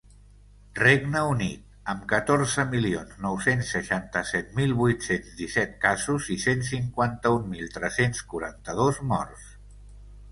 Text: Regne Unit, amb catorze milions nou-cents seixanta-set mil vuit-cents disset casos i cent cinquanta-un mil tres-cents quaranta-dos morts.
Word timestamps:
Regne 0.77 1.19
Unit, 1.31 1.65
amb 1.91 2.05
catorze 2.13 2.63
milions 2.71 3.19
nou-cents 3.25 3.69
seixanta-set 3.75 4.49
mil 4.61 4.73
vuit-cents 4.79 5.35
disset 5.43 5.75
casos 5.85 6.31
i 6.37 6.39
cent 6.45 6.65
cinquanta-un 6.71 7.45
mil 7.53 7.69
tres-cents 7.77 8.23
quaranta-dos 8.33 9.03
morts. 9.13 9.45